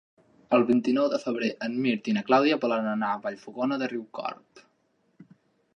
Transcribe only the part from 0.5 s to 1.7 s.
El vint-i-nou de febrer